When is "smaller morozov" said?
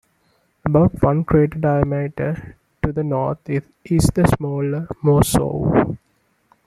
4.35-5.95